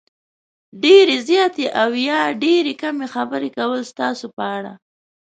[0.83, 4.73] ډېرې زیاتې او یا ډېرې کمې خبرې کول ستاسې په اړه